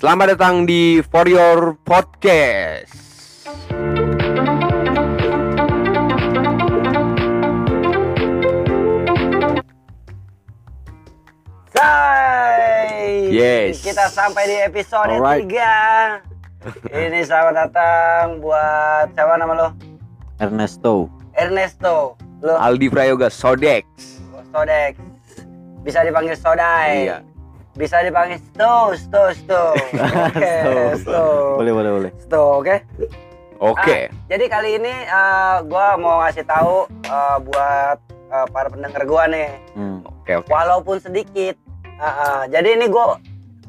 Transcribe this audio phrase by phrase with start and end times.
[0.00, 2.96] Selamat datang di For Your Podcast.
[12.00, 13.80] Say, Yes.
[13.80, 15.46] kita sampai di episode Alright.
[15.46, 16.24] 3
[16.86, 19.68] Ini selamat datang buat siapa nama lo?
[20.36, 21.08] Ernesto.
[21.32, 23.84] Ernesto Lo Aldi Prayoga Sodex.
[24.50, 24.96] Sodex
[25.80, 27.16] Bisa dipanggil Sodai Iya.
[27.78, 29.62] Bisa dipanggil Sto, Sto, Sto
[30.26, 30.54] Oke,
[30.98, 31.22] Sto
[31.56, 32.10] Boleh boleh boleh.
[32.18, 32.76] Sto, oke?
[33.60, 34.08] Oke.
[34.08, 39.28] Ah, jadi kali ini eh, gua mau ngasih tahu eh, buat eh, para pendengar gua
[39.28, 40.00] nih Hmm.
[40.02, 40.48] Oke, oke.
[40.50, 41.54] walaupun sedikit.
[42.00, 42.40] Ah, ah.
[42.48, 43.04] jadi ini gue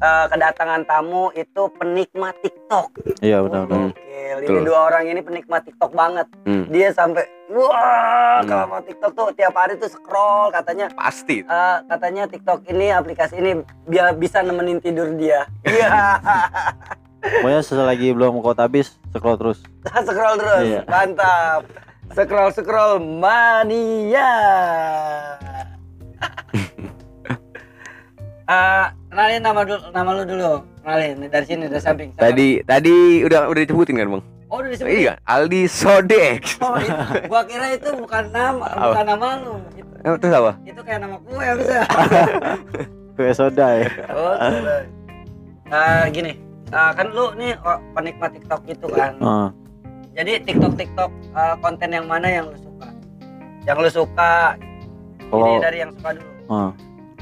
[0.02, 2.90] kedatangan tamu itu penikmat TikTok.
[3.18, 3.90] Iya benar benar.
[3.90, 4.00] Hmm.
[4.32, 4.48] Gokil.
[4.48, 6.26] Ini dua orang ini penikmat TikTok banget.
[6.42, 6.64] Hmm.
[6.66, 8.48] Dia sampai wah Hmm.
[8.48, 10.90] kalau mau TikTok tuh tiap hari tuh scroll katanya.
[10.90, 11.44] Pasti.
[11.44, 13.50] eh, katanya TikTok ini aplikasi ini
[13.84, 15.46] biar bisa nemenin tidur dia.
[15.62, 16.18] Iya.
[17.38, 19.62] Pokoknya selagi belum kau habis scroll terus.
[20.08, 20.62] scroll terus.
[20.64, 20.80] Iya.
[20.84, 21.62] Mantap.
[22.10, 24.32] Scroll scroll mania.
[28.42, 30.50] Eh, kenalin nama dulu, nama lu dulu.
[30.80, 32.16] Kenalin dari sini dari samping.
[32.16, 34.24] Tadi tadi udah udah disebutin kan, Bang?
[34.48, 34.88] Oh, udah disebut.
[34.88, 36.56] Iya, Aldi Sodex.
[36.60, 36.92] Oh, itu.
[37.28, 38.84] Gua kira itu bukan nama, Apa?
[38.88, 39.54] bukan nama lu.
[39.72, 40.52] Itu, Terus apa?
[40.64, 41.78] itu kayak nama kue bisa.
[43.12, 43.88] Kue soda ya.
[44.08, 44.76] oh, coba.
[45.68, 46.32] Eh, gini.
[46.68, 49.12] eh, kan lu nih oh, penikmat TikTok gitu kan.
[49.20, 49.48] Ah,
[50.12, 52.88] Jadi TikTok TikTok eh, konten yang mana yang lu suka?
[53.68, 54.56] Yang lu suka
[55.28, 56.32] Kalau ini dari yang suka dulu.
[56.48, 56.72] ah.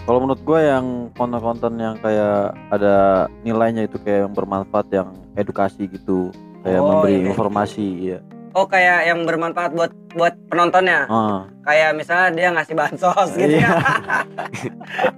[0.00, 2.94] Kalau menurut gue yang konten-konten yang kayak ada
[3.40, 7.28] nilainya itu kayak yang bermanfaat yang edukasi gitu kayak Oh, memberi iya, iya.
[7.30, 8.18] informasi ya.
[8.50, 11.06] Oh kayak yang bermanfaat buat buat penontonnya.
[11.06, 13.70] Ah, Kayak misalnya dia ngasih bansos gitu Iya.
[13.70, 13.78] ya.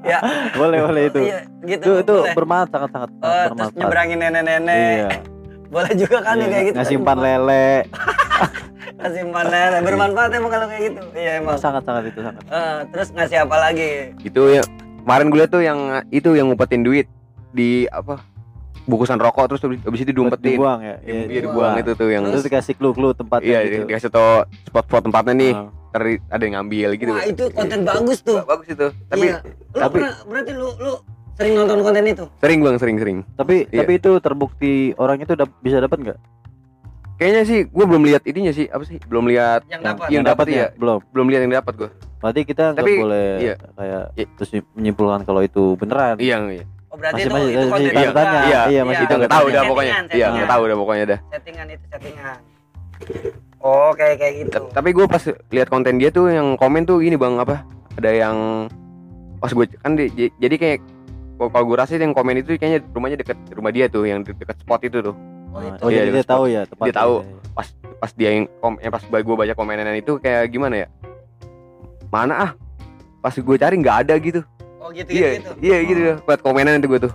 [0.05, 0.19] ya.
[0.60, 1.19] boleh boleh itu.
[1.25, 1.83] Iya, gitu.
[1.83, 2.34] Itu itu boleh.
[2.36, 3.72] bermanfaat sangat sangat terus bermanfaat.
[3.80, 4.76] nyeberangin nenek-nenek.
[4.76, 5.09] Iya.
[5.72, 6.76] Boleh juga kan ya Iya, kayak gitu.
[6.76, 7.66] Ngasih umpan lele.
[9.03, 9.79] Umpan lele.
[9.81, 11.01] Bermanfaat emang kalau kayak gitu.
[11.13, 11.57] Iya emang.
[11.57, 12.43] sangat sangat itu sangat.
[12.45, 13.91] Eh, terus ngasih apa lagi?
[14.21, 14.63] Itu ya
[15.03, 17.07] kemarin gue liat tuh yang itu yang ngumpetin duit
[17.51, 18.23] di apa?
[18.83, 20.59] Bungkusan rokok terus habis itu diumpetin.
[20.59, 20.97] Dibuang ya.
[21.01, 21.43] Iya, dibuang.
[21.45, 23.85] dibuang itu tuh yang Terus dikasih clue-clue tempatnya Iya, gitu.
[23.87, 24.31] dikasih tau
[24.67, 25.53] spot-spot tempatnya nih.
[25.55, 25.71] Ah.
[25.93, 27.13] Ntar ada yang ngambil gitu.
[27.13, 28.41] Wah itu konten bagus tuh.
[28.43, 28.87] Bagus itu.
[29.07, 29.39] Tapi iya.
[29.71, 30.93] Lu tapi- pernah, berarti lu lu
[31.33, 32.25] sering nonton konten itu?
[32.41, 33.19] sering Bang, sering-sering.
[33.37, 33.84] Tapi Iya.
[33.84, 36.19] tapi itu terbukti orang itu dap- bisa dapat nggak?
[37.15, 38.99] Kayaknya sih gue belum lihat ininya sih, apa sih?
[39.03, 40.06] Belum lihat Yang Yang, dapat.
[40.09, 40.67] yang dapat ya?
[40.75, 40.99] belum.
[41.11, 41.91] belum lihat yang dapat gue.
[42.19, 43.55] Berarti kita nggak Tapi, boleh iya.
[43.73, 44.27] kayak Iya.
[44.33, 46.17] terus menyimpulkan kalau itu beneran.
[46.19, 46.65] Iya, iya.
[46.87, 48.12] Oh berarti Masih- itu masih- itu masih konten juga.
[48.15, 48.41] tanya.
[48.43, 49.93] Iya, Iya, masih Itu nggak tahu dah pokoknya.
[50.09, 51.19] Iya, nggak tahu dah pokoknya dah.
[51.31, 52.37] Settingan itu settingan.
[53.59, 54.51] Oh kayak kayak gitu.
[54.53, 57.62] Ta- Tapi gue pas lihat konten dia tuh yang komen tuh ini bang apa?
[57.95, 58.37] Ada yang
[59.39, 60.78] pas gue kan di- jadi kayak
[61.37, 64.34] kalau- kalau gue rasa yang komen itu kayaknya rumahnya deket rumah dia tuh yang de-
[64.34, 65.15] deket spot itu tuh.
[65.53, 65.83] Oh itu.
[65.85, 66.89] Oh, Iya, jadi di dia tahu ya tempatnya.
[66.89, 67.15] Dia tahu.
[67.53, 67.69] Pas
[68.01, 70.89] pas dia yang kom, eh, pas gue baca komenan itu kayak gimana ya?
[72.09, 72.51] Mana ah?
[73.21, 74.41] Pas gue cari nggak ada gitu.
[74.83, 75.53] Oh gitu iya, gitu.
[75.55, 75.63] gitu.
[75.63, 76.01] iya gitu.
[76.25, 77.13] Buat komenan itu gue tuh.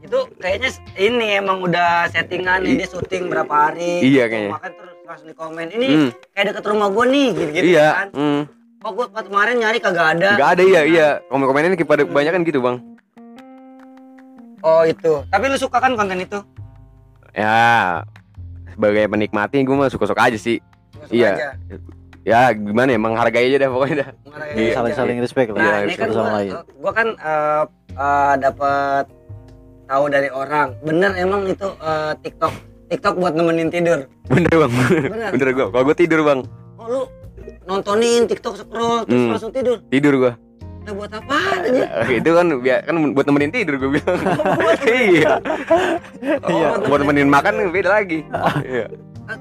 [0.00, 4.00] Itu kayaknya ini emang udah settingan nih I- dia syuting berapa hari.
[4.00, 4.32] Iya, gitu.
[4.32, 4.50] kayaknya.
[4.54, 5.66] Makanya terus langsung di komen.
[5.68, 7.88] Ini Hmm, kayak deket rumah gua nih gitu-gitu iya.
[7.92, 8.08] kan.
[8.16, 8.42] Hmm.
[8.82, 10.30] Oh gua pas kemarin nyari kagak ada.
[10.38, 11.08] Nggak ada iya iya.
[11.28, 12.76] Komen-komenannya pada kebanyakan gitu bang.
[14.62, 15.12] Oh itu.
[15.26, 16.38] Tapi lu suka kan konten itu?
[17.32, 17.56] Ya
[18.68, 20.60] sebagai penikmati gue mah suka-suka aja sih.
[21.02, 21.30] Suka Iya.
[21.32, 21.48] aja.
[22.22, 24.08] Ya gimana ya menghargai aja dah pokoknya dah.
[24.52, 24.74] Iya, aja.
[24.78, 25.58] saling-saling respect lah.
[25.58, 26.50] Nah, Iya, ini kan satu gua, sama lain.
[26.78, 27.62] gua kan eh
[27.92, 29.04] eh, dapat
[29.84, 30.68] tahu dari orang.
[30.80, 32.52] Bener emang itu eh, TikTok
[32.88, 34.06] TikTok buat nemenin tidur.
[34.28, 34.72] Bener bang.
[35.02, 35.30] Bener.
[35.32, 35.66] Bener gue.
[35.66, 36.40] Kalau gue tidur bang.
[36.76, 37.00] Oh lu
[37.64, 39.30] nontonin TikTok scroll terus Hmm.
[39.32, 39.76] langsung tidur.
[39.88, 40.32] Tidur gue.
[40.82, 41.84] Udah buat apa aja?
[42.10, 44.18] itu kan biar kan buat nemenin tidur gue bilang.
[44.90, 45.32] iya.
[46.42, 46.68] Iya.
[46.74, 48.26] Oh, Buat nemenin makan beda lagi.
[48.66, 48.86] Iya.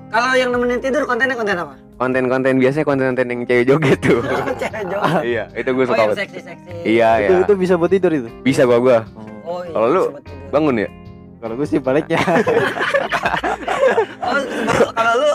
[0.07, 1.73] Kalau yang nemenin tidur kontennya konten apa?
[1.97, 4.21] Konten-konten biasanya konten-konten yang cewek joget tuh.
[4.55, 5.21] Cewek joget.
[5.25, 5.43] iya.
[5.51, 6.19] Itu gue Oh suka yang banget.
[6.23, 6.71] seksi-seksi.
[6.85, 7.39] Iya Itu ya.
[7.43, 8.29] itu bisa buat tidur itu.
[8.41, 8.97] Bisa gua gua.
[9.43, 9.73] Oh iya.
[9.73, 10.03] Kalau lu.
[10.49, 10.89] Bangun ya.
[11.41, 12.21] Kalau gue sih baliknya.
[14.21, 14.37] Oh,
[14.91, 15.31] kalau lu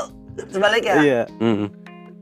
[0.46, 0.94] sebaliknya.
[0.96, 1.20] Iya.
[1.36, 1.66] Hmm.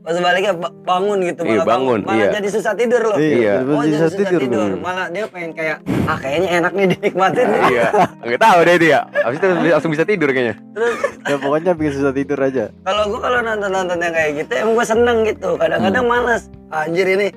[0.05, 2.29] Oh, sebaliknya ba- bangun gitu Iya, bangun, malah iya.
[2.31, 3.17] jadi susah tidur loh.
[3.17, 3.65] Iya.
[3.65, 4.39] Oh, jadi susah tidur.
[4.39, 4.69] tidur.
[4.71, 4.77] gua.
[4.79, 7.45] Malah dia pengen kayak ah kayaknya enak nih dinikmatin.
[7.47, 7.61] nih.
[7.67, 7.87] Iya.
[8.21, 9.01] Enggak tahu deh itu ya.
[9.17, 10.55] Habis itu langsung bisa tidur kayaknya.
[10.71, 10.93] Terus
[11.25, 12.69] Ya pokoknya bikin susah tidur aja.
[12.81, 15.49] kalau gua kalau nonton-nonton yang kayak gitu emang gua seneng gitu.
[15.55, 16.13] Kadang-kadang Hmm.
[16.15, 16.43] males.
[16.67, 17.27] Anjir ini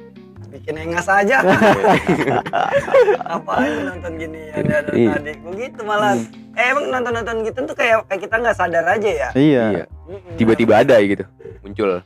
[0.50, 1.36] bikin engas aja.
[3.26, 5.10] Apa aja nonton gini ya dari Iya.
[5.14, 5.32] tadi.
[5.42, 6.14] Begitu malah.
[6.52, 9.28] Eh emang nonton-nonton gitu tuh kayak kayak kita nggak sadar aja ya.
[9.32, 9.64] Iya.
[9.72, 9.84] Iya.
[10.34, 11.24] Tiba-tiba ada gitu.
[11.62, 12.04] Muncul.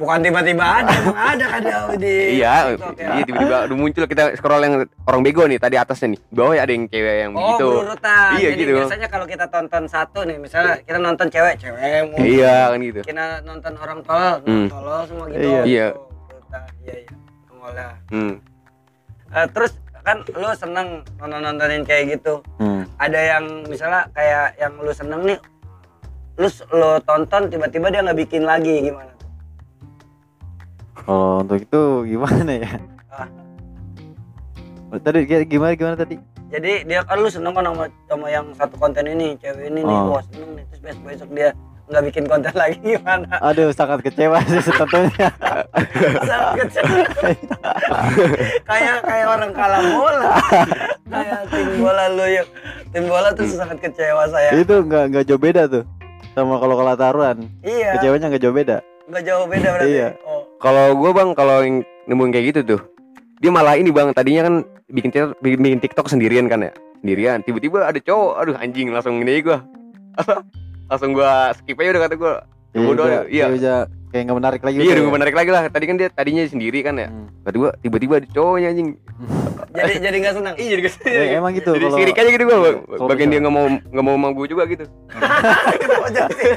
[0.00, 3.08] Bukan tiba-tiba ada emang ada kan ya di Iya, TikTok ya.
[3.12, 4.74] iya tiba-tiba udah muncul kita scroll yang
[5.04, 6.20] orang bego nih tadi atasnya nih.
[6.26, 7.66] Bawah ada yang cewek yang Oh, begitu.
[7.70, 8.30] berurutan.
[8.32, 8.72] Iya, Jadi gitu.
[8.74, 12.16] biasanya kalau kita tonton satu nih, misalnya kita nonton cewek, cewek mau.
[12.18, 13.00] Iya kan gitu.
[13.02, 14.66] Kita nonton orang tolol, Hmm.
[14.66, 15.44] tolol semua gitu.
[15.44, 15.60] Iya.
[15.62, 15.86] Iya.
[15.92, 16.62] Tuh, berurutan.
[16.80, 17.12] Iya, iya.
[17.52, 17.92] Mulai.
[18.08, 18.34] Hmm.
[19.30, 22.40] Eh, terus kan lu seneng nonton nontonin kayak gitu.
[22.56, 22.88] Hmm.
[22.96, 25.38] Ada yang misalnya kayak yang lu seneng nih,
[26.34, 29.12] lu lu tonton tiba-tiba dia nggak bikin lagi gimana?
[31.00, 32.70] Kalau untuk itu gimana ya?
[33.08, 33.28] Ah.
[34.96, 36.16] Tadi gimana gimana tadi?
[36.50, 39.96] Jadi dia kan lu seneng kan sama, sama yang satu konten ini, cewek ini nih,
[39.96, 40.18] Oh.
[40.18, 40.64] wah seneng nih.
[40.66, 41.48] Terus besok besok dia
[41.86, 43.26] nggak bikin konten lagi gimana?
[43.40, 45.30] Aduh sangat kecewa sih tentunya.
[46.20, 46.82] Sangat kecil.
[48.68, 50.30] kayak kayak orang kalah bola.
[51.06, 52.46] kayak tim bola lu yuk.
[52.90, 54.50] Tim bola tuh sangat kecewa saya.
[54.52, 55.84] itu nggak nggak jauh beda tuh
[56.34, 57.46] sama kalau kalah taruhan.
[57.62, 57.94] Iya.
[57.94, 58.76] Kecewanya nggak jauh beda.
[59.06, 59.90] Nggak jauh beda berarti.
[59.90, 60.08] Iya.
[60.26, 60.39] Oh.
[60.60, 62.80] Kalau gua Bang kalau yang nemuin kayak gitu tuh.
[63.40, 64.54] Dia malah ini Bang, tadinya kan
[64.92, 66.72] bikin TikTok, bikin, bikin TikTok sendirian kan ya.
[67.00, 67.40] Sendirian.
[67.40, 69.64] Tiba-tiba ada cowok, aduh anjing langsung ini gua.
[70.92, 72.34] langsung gua skip aja udah kata gua.
[72.76, 73.44] Iya, Bodoh, udah, iya.
[73.48, 74.76] udah kayak nggak menarik lagi.
[74.76, 75.06] Iya, gitu udah ya.
[75.08, 75.62] gua menarik lagi lah.
[75.72, 77.08] Tadi kan dia tadinya sendiri kan ya.
[77.08, 77.26] Hmm.
[77.40, 78.88] Tiba-tiba tiba-tiba ada cowoknya anjing.
[79.80, 80.54] Jadi jadi nggak senang.
[80.58, 82.58] Iya, jadi Ya, emang gitu Jadi kalau sirik aja gitu gua.
[82.90, 83.34] kalau Bagian bisa.
[83.38, 84.84] dia nggak mau nggak mau sama gua juga gitu.
[85.80, 86.52] Kenapa jadi sih?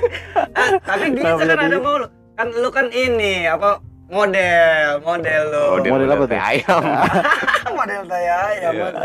[0.58, 1.96] Ah, tapi dia Kenapa kan ada mau.
[2.34, 3.78] Kan lu kan ini apa
[4.14, 5.64] model, model lu.
[5.66, 6.38] Oh, dia Model apa tuh?
[6.40, 6.84] Ayam.
[7.74, 8.70] model saya ya Iya.
[8.80, 9.04] masa.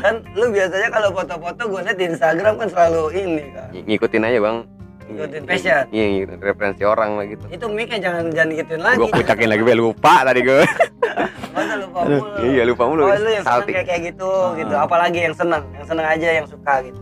[0.00, 3.68] Kan lu biasanya kalau foto-foto gue liat di Instagram kan selalu ini kan.
[3.74, 4.58] Ng- ngikutin aja, Bang.
[5.04, 5.84] Ngikutin fashion.
[5.90, 7.44] Iya, ngikutin referensi orang lah gitu.
[7.50, 8.98] Itu mic jangan jangan gituin lagi.
[8.98, 10.62] Gua kucakin lagi, be, lupa tadi gua.
[11.56, 12.18] Masa lupa mulu.
[12.44, 13.02] Iya, lupa mulu.
[13.02, 14.54] Oh, lu yang seneng kayak kayak gitu, Ah.
[14.54, 14.74] gitu.
[14.78, 17.00] Apalagi yang seneng, yang seneng aja, yang suka gitu.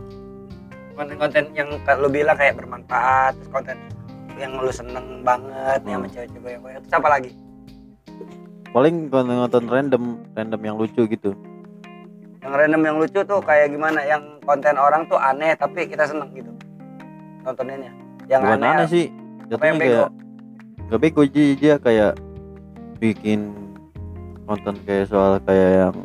[0.95, 1.69] Konten-konten yang
[2.01, 3.77] lu bilang kayak bermanfaat, terus konten
[4.37, 6.13] yang lu seneng banget nih sama Hmm.
[6.13, 6.81] cewek-cewek yang banyak.
[6.85, 7.31] Terus apa lagi?
[8.67, 10.03] paling kalau nonton random
[10.37, 11.31] random yang lucu gitu.
[12.43, 14.03] Yang random yang lucu tuh kayak gimana?
[14.05, 16.51] Yang konten orang tuh aneh tapi kita seneng gitu.
[17.41, 17.89] Nontoninnya.
[18.27, 18.69] Yang Bukan aneh.
[18.69, 19.05] aneh sih.
[19.07, 19.15] Apa
[19.47, 19.87] yang Jatuhnya bego?
[19.87, 20.09] kayak
[20.87, 22.11] nggak bego dia, kayak
[22.99, 23.39] bikin
[24.45, 25.95] konten kayak soal kayak yang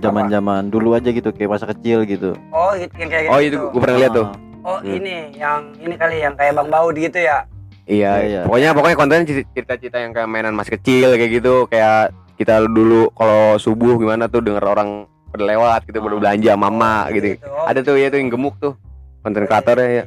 [0.00, 2.32] zaman-zaman dulu aja gitu kayak masa kecil gitu.
[2.50, 3.48] Oh, yang kayak Oh, gitu.
[3.48, 4.28] itu gua pernah lihat tuh.
[4.60, 4.92] Oh, Hmm.
[4.92, 7.48] ini yang ini kali yang kayak Bang Baud gitu ya.
[7.84, 8.40] Iya, Iya, iya.
[8.44, 13.08] pokoknya pokoknya kontennya cer- cerita-cerita yang kayak mainan masih kecil kayak gitu, kayak kita dulu
[13.10, 14.88] kalau subuh gimana tuh denger orang
[15.26, 16.20] pada lewat gitu, pada Ah.
[16.20, 17.26] belanja mama Oh, gitu.
[17.42, 18.76] Oh, Ada tuh ya tuh yang gemuk tuh.
[19.20, 20.04] Konten kreatornya ya.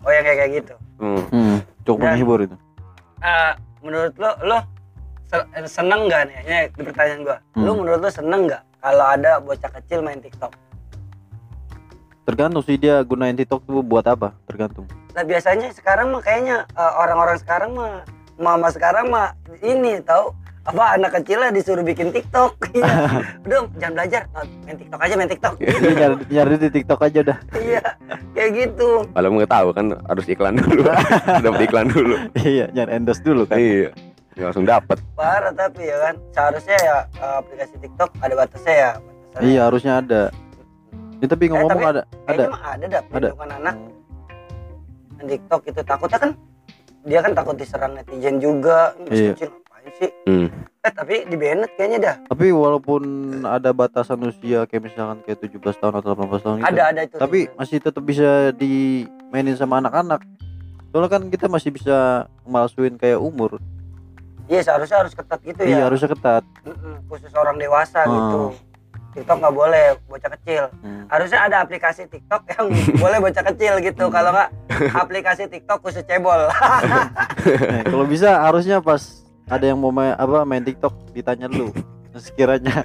[0.00, 0.74] Oh, yang kayak kayak gitu.
[0.98, 1.22] Hmm.
[1.28, 2.56] Hmm, cukup Dan- menghibur itu.
[3.18, 4.58] Eh, menurut lo lo
[5.24, 7.78] se- seneng nggak nih ini pertanyaan gua lo Hmm.
[7.78, 10.50] menurut lo seneng nggak kalau ada bocah kecil main TikTok
[12.28, 14.84] Tergantung sih dia gunain TikTok tuh buat apa, tergantung.
[15.16, 18.04] nah biasanya sekarang mah kayaknya eh, orang-orang sekarang mah
[18.36, 19.32] mama sekarang mah
[19.64, 22.84] ini tahu apa anak kecilnya disuruh bikin TikTok Iya.
[23.48, 27.18] udah jangan belajar oh, main TikTok aja main TikTok Dia nyari, nyari di TikTok aja
[27.24, 27.38] udah.
[27.64, 27.84] iya
[28.36, 30.80] kayak gitu Kalau nggak tahu kan harus iklan dulu.
[31.48, 32.14] Dapat iklan dulu.
[32.44, 33.56] iya, nyari endorse dulu kan.
[33.56, 33.88] Iya.
[34.36, 34.98] Nggak langsung dapat.
[35.16, 39.48] parah tapi ya kan seharusnya ya eh, aplikasi TikTok ada batasnya ya batasannya.
[39.48, 40.22] Iya, harusnya ada.
[41.18, 42.44] Ya, tapi ngomong-ngomong tapi- ada ada.
[42.48, 43.08] mah ada dah Ada.
[43.08, 43.76] perlindungan anak
[45.12, 46.30] main TikTok itu takutnya kan
[47.02, 49.32] dia kan takut diserang netizen juga Iya.
[49.32, 50.46] kecil ngapain sih Hmm.
[50.78, 53.02] eh tapi di banned kayaknya dah Tapi walaupun
[53.42, 56.68] ada batasan usia kayak misalkan kayak 17 tahun atau 18 tahun gitu.
[56.68, 60.22] ada ada itu Tapi masih tetap bisa dimainin sama anak-anak.
[60.88, 61.96] Soalnya kan kita masih bisa
[62.44, 63.58] malsuin kayak umur.
[64.46, 66.40] iya seharusnya harus ketat gitu Iya, ya harusnya ketat.
[67.04, 68.08] Khusus orang dewasa Ah.
[68.08, 68.40] gitu
[69.10, 71.04] TikTok nggak boleh bocah kecil Hmm.
[71.06, 74.48] harusnya ada aplikasi TikTok yang boleh bocah kecil gitu kalau nggak
[74.94, 79.00] aplikasi TikTok khusus cebol Nah, kalau bisa harusnya pas
[79.44, 81.72] ada yang mau main apa main TikTok ditanya dulu.
[82.08, 82.84] Nah, sekiranya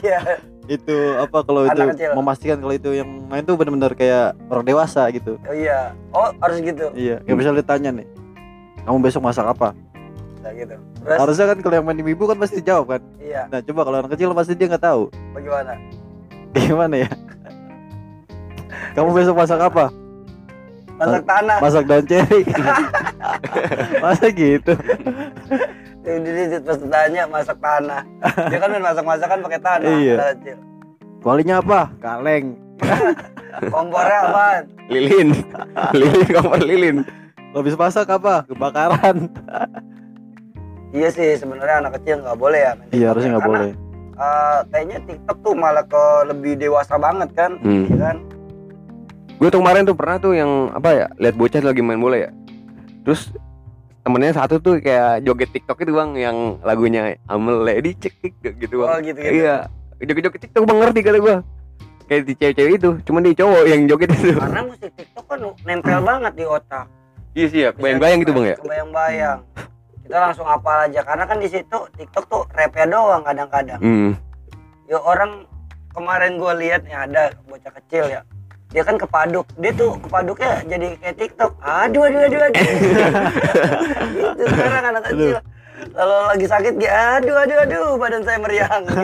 [0.00, 2.10] iya itu apa kalau itu kecil.
[2.12, 5.38] memastikan kalau itu yang main tuh benar-benar kayak orang dewasa gitu.
[5.40, 8.06] oh iya oh harus gitu Iya, kayak misalnya ditanya nih.
[8.82, 9.74] Kamu besok masak apa?
[10.46, 13.02] Nah, gitu terus Harusnya kan kalau yang main ibu kan pasti jawab kan.
[13.18, 15.10] iya Nah, coba kalau anak kecil pasti dia nggak tahu.
[15.34, 15.74] bagaimana
[16.54, 17.10] Gimana ya?
[18.94, 19.90] Kamu besok masak apa?
[20.96, 22.40] masak tanah Masak daun ceri.
[24.06, 24.72] Masa gitu?
[26.06, 26.30] Jadi
[26.62, 28.00] pas tanya masak tanah.
[28.46, 29.90] Dia kan main masak-masakan pakai tanah.
[29.90, 30.16] Iya.
[30.38, 30.58] kecil.
[31.20, 31.90] Kualinya apa?
[31.98, 32.54] Kaleng.
[33.74, 34.62] Kompornya apaan?
[34.86, 35.34] Lilin.
[35.98, 36.96] lilin kompor lilin.
[37.50, 38.46] Lo habis masak apa?
[38.46, 39.26] Kebakaran.
[40.90, 42.72] Iya sih sebenarnya anak kecil nggak boleh ya.
[42.90, 43.34] Iya, harusnya ya.
[43.34, 43.70] nggak boleh.
[44.16, 47.84] eh, kayaknya TikTok tuh malah ke lebih dewasa banget kan, Hmm.
[47.84, 48.16] Iya kan?
[49.36, 52.30] Gue tuh kemarin tuh pernah tuh yang apa ya lihat bocah lagi main bola ya.
[53.04, 53.28] Terus
[54.00, 58.16] temennya satu tuh kayak joget TikTok itu bang yang lagunya Amel Lady cek
[58.56, 59.34] gitu bang Oh gitu gitu.
[59.36, 59.66] iya
[59.98, 61.36] joget-joget TikTok bang ngerti kata gua
[62.06, 65.98] kayak di cewek-cewek itu cuman di cowok yang joget itu Karena musik TikTok kan nempel
[66.00, 66.86] banget di otak.
[67.34, 69.38] iya sih ya bayang-bayang gitu bang ya Bayang-bayang.
[70.06, 73.82] Kita langsung hafal aja karena kan di situ TikTok tuh rapnya doang kadang-kadang.
[73.82, 74.14] hmm.
[74.86, 75.50] Ya orang
[75.90, 78.22] kemarin gua lihat ya ada bocah kecil ya.
[78.70, 79.50] Dia kan kepaduk.
[79.58, 81.58] Dia tuh kepaduknya jadi kayak TikTok.
[81.58, 82.64] Aduh aduh aduh aduh.
[84.38, 85.36] gitu sekarang anak kecil.
[85.90, 89.02] Kalau lagi sakit dia aduh aduh aduh badan saya meriang gitu.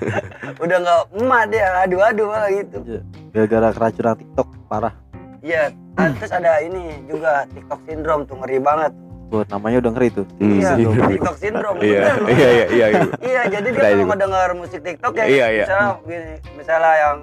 [0.68, 2.76] Udah nggak emak dia aduh aduh malah gitu.
[2.84, 3.00] Iya.
[3.32, 4.94] gara-gara keracunan TikTok parah
[5.40, 8.92] Iya, ah, terus ada ini juga TikTok syndrome tuh ngeri banget.
[9.30, 10.84] Buat namanya udah ngeri tuh Hmm, iya, sih.
[10.84, 11.78] TikTok syndrome.
[11.86, 14.08] iya iya iya iya iya Iya, jadi dia kalau juga.
[14.10, 15.64] ngedengar musik TikTok ya, Iya, iya.
[15.64, 17.16] misalnya gini, misalnya yang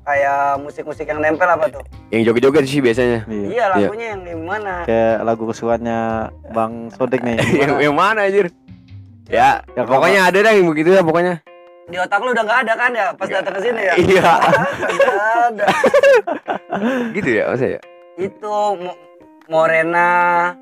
[0.00, 1.82] kayak musik-musik yang nempel apa tuh?
[2.08, 4.72] yang joget-joget sih biasanya iya Iya, lagunya yang gimana?
[4.82, 6.00] kayak lagu kesukaannya
[6.50, 8.48] Bang Sodek nih yang, yang mana anjir
[9.26, 11.44] ya, Ya, pokoknya ada dah yang begitu ya pokoknya
[11.86, 13.94] Di otak lu udah nggak ada kan ya pas datang ke sini ya?
[13.94, 14.30] iya
[14.80, 15.66] Nggak ada.
[17.12, 17.80] gitu ya masa ya
[18.16, 18.54] Itu
[19.50, 20.06] Morena,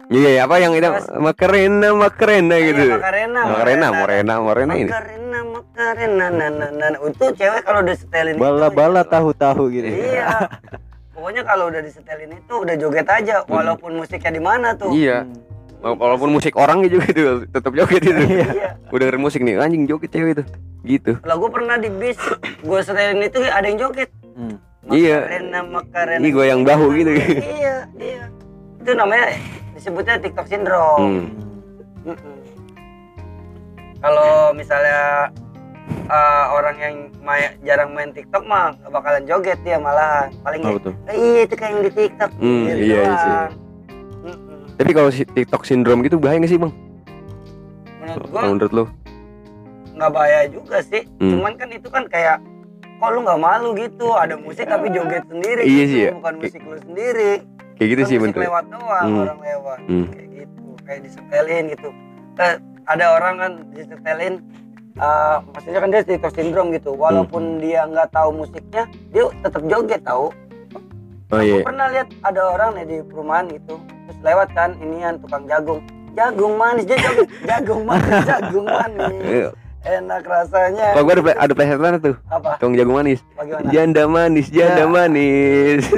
[0.09, 0.89] iya iya, apa yang itu
[1.21, 6.89] makarena makarena gitu Iya, Macarena, Makarena Morena Morena ini Macarena, Macarena, nah, nah, nah.
[7.05, 9.11] Itu cewek kalau udah setelin itu, bala-bala ya.
[9.13, 10.25] tahu-tahu gitu Iya.
[11.19, 14.89] Pokoknya kalau udah disetelin itu udah joget aja walaupun musiknya di mana tuh.
[14.89, 15.29] iya
[15.79, 18.73] walaupun musik orang juga itu tetap joget itu Iya.
[18.89, 20.45] udah denger musik nih anjing joget cewek itu
[20.89, 22.17] gitu Lah gue pernah di bis,
[22.59, 24.09] gue setelin itu ada yang joget.
[24.33, 24.57] Hmm.
[24.89, 25.21] Iya.
[25.21, 26.19] Makarena, makarena.
[26.19, 27.11] Ini goyang bahu gitu.
[27.13, 28.25] Iya, iya.
[28.79, 29.35] Itu namanya
[29.73, 31.31] disebutnya TikTok syndrome.
[32.05, 32.17] hmm.
[33.99, 35.29] Kalau misalnya
[36.07, 40.79] uh, orang yang may- jarang main TikTok mah gak bakalan joget dia malah paling ya,
[40.81, 42.31] tuh "Eh, iya itu kayak yang di TikTok.
[42.39, 43.35] Hmm, Gitu iya, iya sih.
[44.79, 46.71] tapi kalau si TikTok syndrome gitu bahaya gak sih bang
[47.99, 48.85] Menurut gua kalau menurut lo
[49.91, 51.35] nggak bahaya juga sih Hmm.
[51.35, 52.39] cuman kan itu kan kayak
[52.95, 56.11] kok lu nggak malu gitu ada musik tapi joget sendiri Iya gitu, sih ya.
[56.15, 57.33] bukan musik lu sendiri
[57.79, 59.23] kayak gitu Kan sih bener lewat doang Hmm.
[59.23, 59.79] orang lewat.
[59.85, 60.07] Hmm.
[60.11, 61.89] kayak gitu kayak disetelin gitu.
[62.37, 62.55] Eh,
[62.85, 64.35] ada orang kan disetelin
[64.97, 66.91] eh, maksudnya kan dia TikTok syndrome gitu.
[66.91, 67.01] Hmm.
[67.01, 70.35] walaupun dia nggak tahu musiknya dia tetap joget tahu
[71.29, 71.61] oh iya.
[71.61, 75.79] Aku pernah lihat ada orang nih di perumahan gitu terus lewat kan inian tukang jagung.
[76.13, 77.29] Jagung manis dia joget.
[77.51, 79.13] Jagung manis jagung manis.
[79.23, 79.51] Iya.
[79.91, 80.87] Enak rasanya.
[80.93, 82.17] Kalau gua ada play- ada plesetan tuh?
[82.27, 82.51] Apa?
[82.57, 83.21] Tong jagung manis.
[83.33, 83.69] Bagaimana?
[83.69, 84.87] Janda manis janda Ya.
[84.87, 85.83] manis.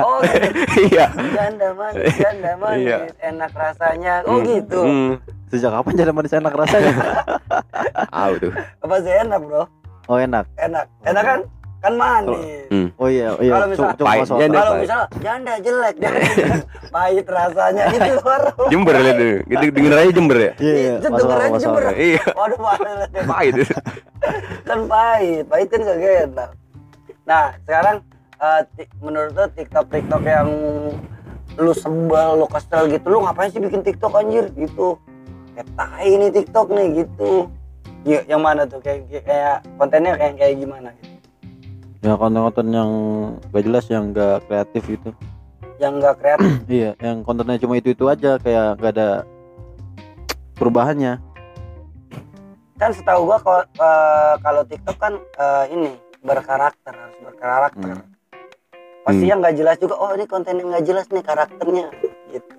[0.00, 0.48] Oh gitu.
[0.88, 1.06] iya.
[1.30, 2.82] Janda manis janda manis.
[2.84, 2.98] Iya.
[3.24, 4.12] enak rasanya.
[4.24, 4.46] Oh Hmm.
[4.46, 4.80] gitu.
[4.80, 5.12] Hmm.
[5.48, 6.92] sejak kapan jadi manis enak rasanya?
[8.14, 8.52] Tahu tuh.
[8.82, 9.64] Apa sih enak bro?
[10.06, 10.44] Oh enak.
[10.56, 10.84] Enak.
[11.02, 11.40] Enak kan
[11.78, 12.66] kan manis.
[12.68, 12.88] Hmm.
[12.94, 13.52] oh iya oh iya.
[13.54, 14.26] Kalau misal- Coba- coba Pahit.
[14.26, 16.62] soal- Janda kalau misalnya janda jelek janda jelek.
[16.94, 18.50] pahit rasanya itu baru.
[18.66, 19.36] Jember lihat tuh.
[19.44, 20.52] Gitu denger aja Jember ya?
[20.58, 21.82] Iya iya denger aja Jember.
[21.94, 22.22] iya.
[22.32, 22.58] Waduh
[23.24, 23.54] pahit.
[24.64, 25.44] Kan pahit.
[25.46, 26.50] Pahit kan gak enak
[27.28, 28.00] nah sekarang
[28.38, 30.48] eh, ti- menurut lo tiktok tiktok yang
[31.54, 34.48] lu sebel lu kesel gitu lu ngapain sih bikin tiktok anjir?
[34.50, 34.96] Gitu.
[35.52, 37.52] Kayak tai nih tiktok nih gitu.
[38.02, 38.80] Ya, yang mana tuh?
[38.80, 40.90] Kayak kayak- kayak kontennya kayak kayak gimana?
[40.96, 41.17] gitu
[41.98, 42.90] ya konten-konten yang
[43.50, 45.10] gak jelas yang gak kreatif gitu.
[45.82, 46.52] Yang enggak kreatif.
[46.78, 49.10] Iya yang kontennya cuma itu itu aja kayak gak ada
[50.58, 51.18] perubahannya.
[52.78, 55.90] Kan setahu gua kalau eh, kalau tiktok kan eh, ini
[56.22, 57.96] berkarakter harus berkarakter.
[57.98, 58.16] Hmm.
[59.06, 59.30] pasti Hmm.
[59.32, 61.88] yang nggak jelas juga oh ini konten yang nggak jelas nih karakternya
[62.28, 62.54] gitu.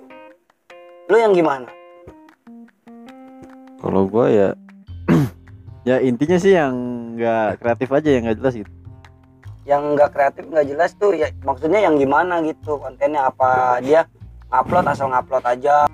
[1.06, 1.70] Lu yang gimana?
[3.78, 4.50] Kalau gua ya
[5.90, 6.74] ya intinya sih yang
[7.22, 8.79] gak kreatif aja yang gak jelas gitu
[9.70, 14.10] yang nggak kreatif nggak jelas tuh ya maksudnya yang gimana gitu kontennya apa dia
[14.50, 15.86] upload asal ngupload aja